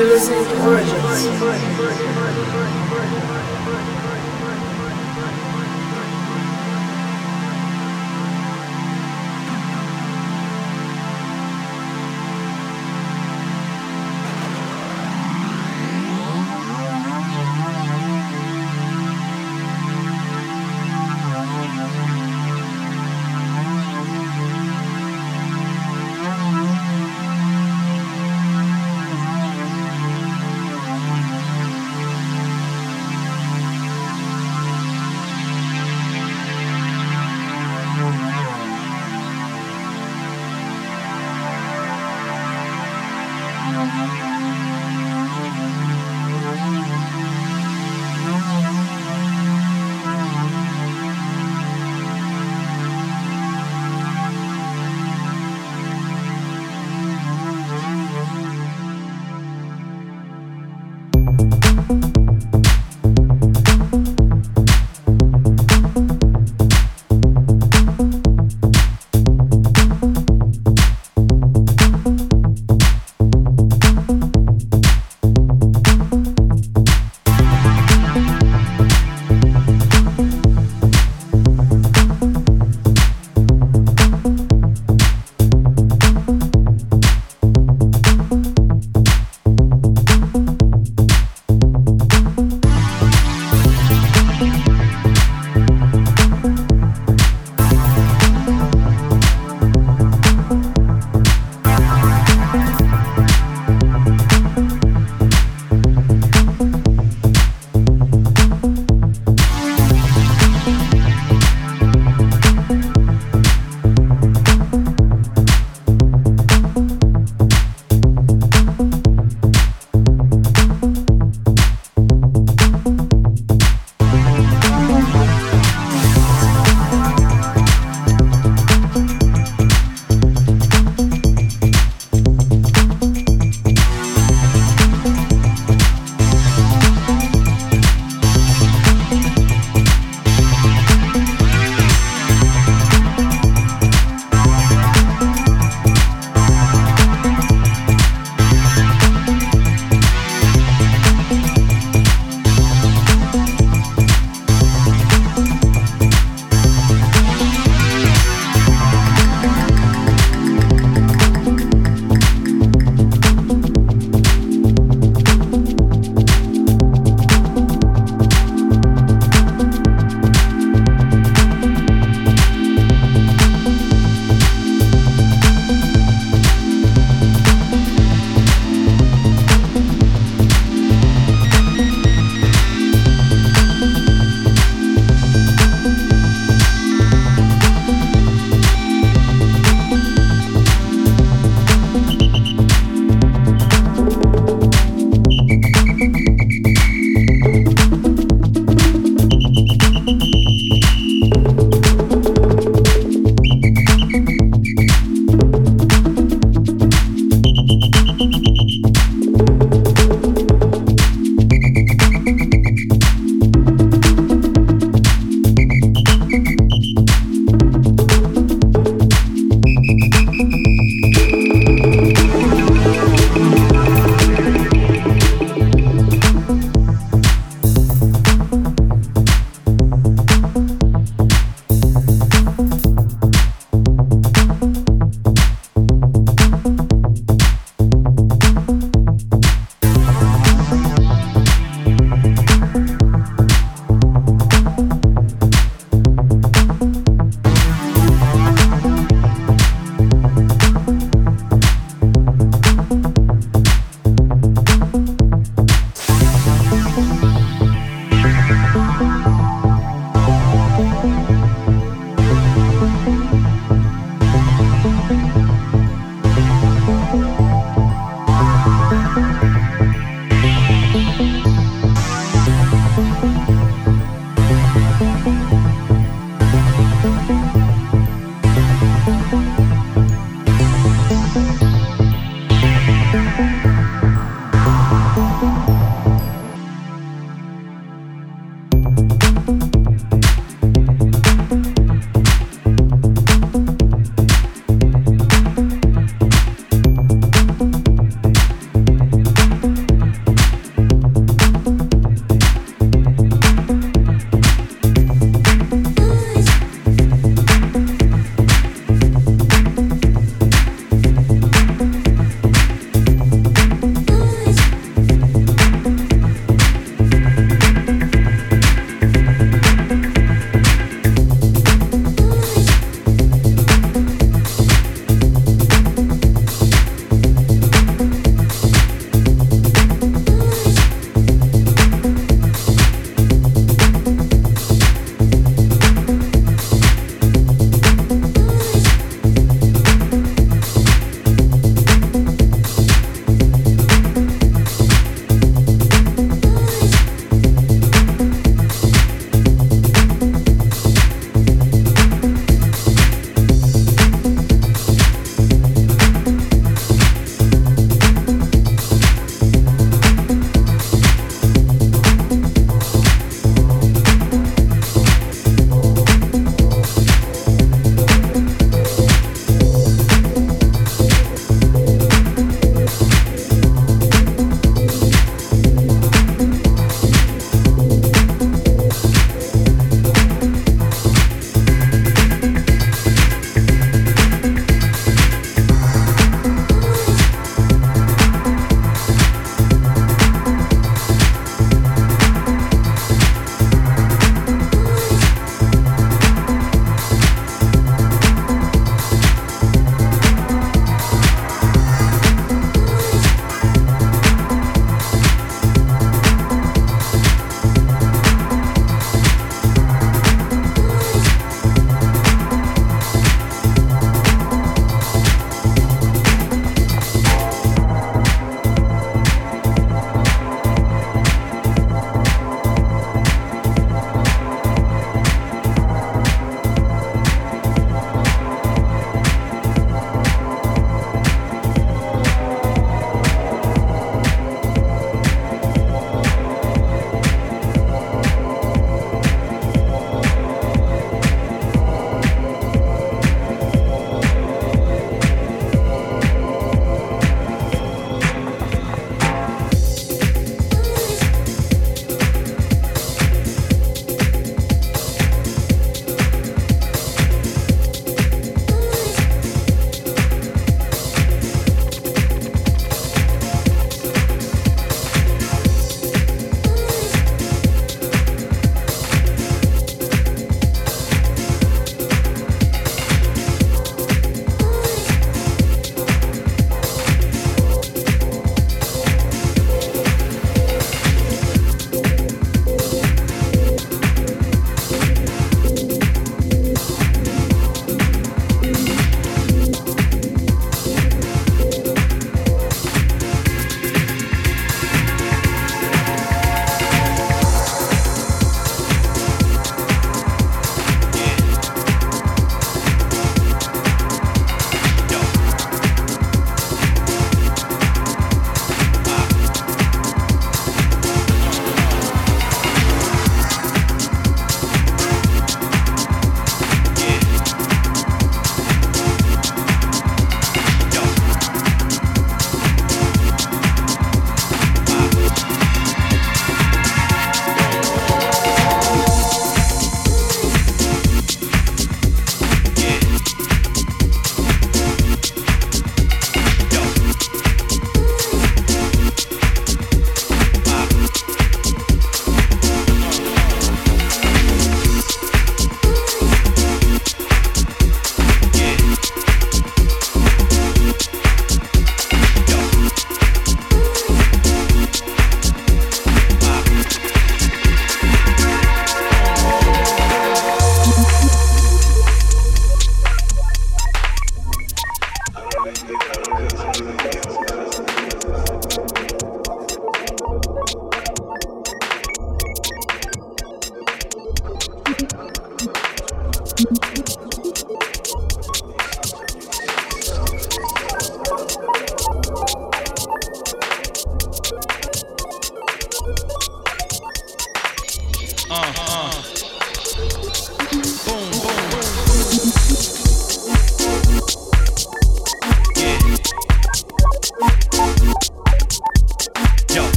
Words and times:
You're 0.00 0.08
listening 0.08 0.42
to 0.44 0.66
Origins. 0.66 1.10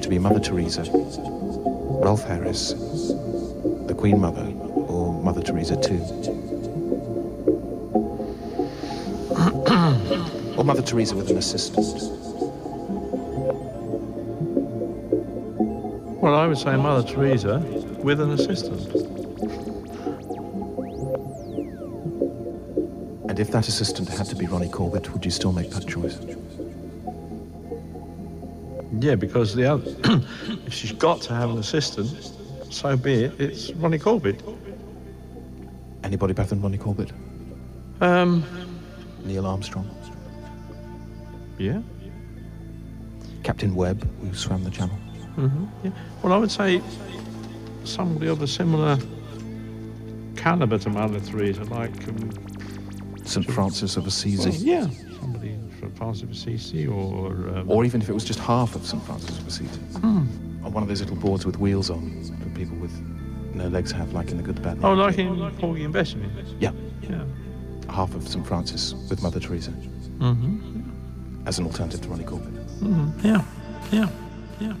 Would 0.00 0.12
you 0.14 0.20
prefer 0.20 0.34
it 0.34 0.38
to 0.40 0.40
be 0.40 0.40
Mother 0.40 0.40
Teresa, 0.40 0.82
Rolf 2.02 2.24
Harris, 2.24 2.72
the 3.86 3.94
Queen 3.96 4.18
Mother, 4.18 4.46
or 4.88 5.12
Mother 5.22 5.42
Teresa 5.42 5.76
too? 5.76 6.00
or 10.56 10.64
Mother 10.64 10.82
Teresa 10.82 11.14
with 11.16 11.30
an 11.30 11.36
assistant? 11.36 11.86
Well, 16.22 16.34
I 16.34 16.46
would 16.46 16.58
say 16.58 16.76
Mother 16.76 17.06
Teresa 17.06 17.58
with 18.02 18.20
an 18.20 18.30
assistant. 18.30 18.94
And 23.28 23.38
if 23.38 23.50
that 23.50 23.68
assistant 23.68 24.08
had 24.08 24.26
to 24.26 24.36
be 24.36 24.46
Ronnie 24.46 24.68
Corbett, 24.68 25.12
would 25.12 25.24
you 25.24 25.30
still 25.30 25.52
make 25.52 25.70
that 25.70 25.86
choice? 25.86 26.18
Yeah, 29.00 29.14
because 29.14 29.54
the 29.54 29.64
other, 29.64 29.90
if 30.66 30.74
she's 30.74 30.92
got 30.92 31.22
to 31.22 31.34
have 31.34 31.50
an 31.50 31.58
assistant, 31.58 32.32
so 32.70 32.96
be 32.96 33.24
it. 33.24 33.40
It's 33.40 33.70
Ronnie 33.72 33.98
Corbett. 33.98 34.42
Anybody 36.04 36.34
better 36.34 36.50
than 36.50 36.60
Ronnie 36.62 36.78
Corbett? 36.78 37.10
Um, 38.00 38.44
Neil 39.24 39.46
Armstrong? 39.46 39.88
yeah. 41.58 41.80
Captain 43.42 43.74
Webb, 43.74 44.06
who 44.20 44.34
swam 44.34 44.64
the 44.64 44.70
channel? 44.70 44.96
Mm-hmm, 45.36 45.64
yeah. 45.84 45.90
Well, 46.22 46.32
I 46.32 46.36
would 46.36 46.50
say 46.50 46.82
somebody 47.84 48.28
of 48.28 48.42
a 48.42 48.46
similar 48.46 48.98
caliber 50.36 50.78
to 50.78 50.90
Mother 50.90 51.20
Teresa, 51.20 51.64
like 51.64 52.06
um, 52.08 52.30
St. 53.24 53.50
Francis 53.50 53.96
of 53.96 54.02
well, 54.02 54.08
Assisi? 54.08 54.50
yeah, 54.64 54.88
somebody 55.20 55.49
from 55.90 55.96
Francis 55.98 56.22
of 56.24 56.30
Assisi 56.30 56.86
or 56.86 57.28
um, 57.32 57.70
Or 57.70 57.84
even 57.84 58.00
if 58.00 58.08
it 58.08 58.12
was 58.12 58.24
just 58.24 58.38
half 58.38 58.74
of 58.74 58.86
St. 58.86 59.02
Francis 59.04 59.38
of 59.38 59.46
Assisi? 59.46 59.78
Hmm. 60.00 60.24
On 60.64 60.72
one 60.72 60.82
of 60.82 60.88
those 60.88 61.00
little 61.00 61.16
boards 61.16 61.46
with 61.46 61.58
wheels 61.58 61.90
on 61.90 62.22
that 62.40 62.54
people 62.54 62.76
with 62.76 62.92
no 63.54 63.68
legs 63.68 63.90
have, 63.92 64.12
like 64.12 64.30
in 64.30 64.36
the 64.36 64.42
good, 64.42 64.56
the 64.56 64.60
bad, 64.60 64.80
the 64.80 64.86
oh, 64.86 64.94
like 64.94 65.18
in 65.18 65.50
Porgy 65.58 65.84
and 65.84 65.92
Bess, 65.92 66.12
you 66.14 66.20
mean? 66.20 66.30
Yeah, 66.60 66.72
Yeah. 67.02 67.24
half 67.90 68.14
of 68.14 68.26
St. 68.28 68.46
Francis 68.46 68.94
with 69.08 69.22
Mother 69.22 69.40
Teresa 69.40 69.70
Mm-hmm. 70.20 71.46
as 71.46 71.58
an 71.58 71.64
alternative 71.66 72.02
to 72.02 72.08
Ronnie 72.08 72.24
Corbett. 72.24 72.52
Mm-hmm. 72.80 73.26
Yeah. 73.26 73.42
Yeah. 73.90 74.08
Yeah. 74.60 74.74